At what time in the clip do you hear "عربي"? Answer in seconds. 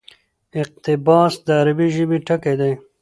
1.61-1.87